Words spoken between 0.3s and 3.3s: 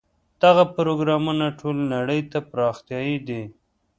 دغه پروګرامونه ټولې نړۍ ته پراختیايي